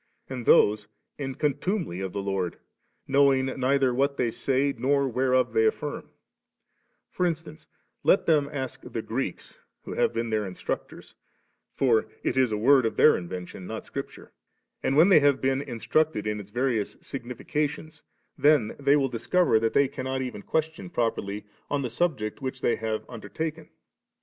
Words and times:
and 0.27 0.47
those 0.47 0.87
in 1.19 1.35
con 1.35 1.53
tumely 1.53 2.03
of 2.03 2.11
the 2.11 2.23
Lord, 2.23 2.57
knowing 3.07 3.45
* 3.45 3.45
neither 3.59 3.93
what 3.93 4.17
they 4.17 4.31
say 4.31 4.73
nor 4.75 5.07
whereof 5.07 5.53
they 5.53 5.67
affirms/ 5.67 6.09
For 7.11 7.23
instance, 7.23 7.67
let 8.01 8.25
them 8.25 8.49
ask 8.51 8.81
the 8.81 9.03
Greeks, 9.03 9.59
who 9.83 9.93
have 9.93 10.11
been 10.11 10.31
their 10.31 10.43
instructors 10.47 11.13
(for 11.75 12.07
it 12.23 12.35
is 12.35 12.51
a 12.51 12.57
word 12.57 12.87
of 12.87 12.95
their 12.95 13.15
invention, 13.15 13.67
not 13.67 13.85
Scripture), 13.85 14.31
and 14.81 14.97
when 14.97 15.09
they 15.09 15.19
have 15.19 15.39
been 15.39 15.61
in 15.61 15.77
ttrMded 15.77 16.25
in 16.25 16.39
its 16.39 16.49
various 16.49 16.97
significations, 17.01 18.01
then 18.35 18.75
they 18.79 18.95
will 18.95 19.07
discover 19.07 19.59
that 19.59 19.73
they 19.73 19.87
cannot 19.87 20.23
even 20.23 20.41
question 20.41 20.89
properly, 20.89 21.45
on 21.69 21.83
the 21.83 21.91
subject 21.91 22.41
which 22.41 22.61
they 22.61 22.75
have 22.75 23.05
un 23.07 23.21
dertaken. 23.21 23.69